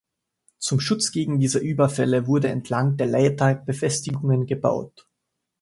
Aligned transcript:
Zum 0.57 0.79
Schutz 0.79 1.11
gegen 1.11 1.37
diese 1.37 1.59
Überfälle 1.59 2.25
wurden 2.25 2.49
entlang 2.49 2.97
der 2.97 3.05
Leitha 3.05 3.53
Befestigungen 3.53 4.47
gebaut. 4.47 5.07